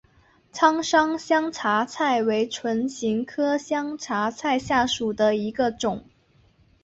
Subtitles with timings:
[0.51, 6.05] 苍山香茶菜为唇形科香茶菜属下的一个种。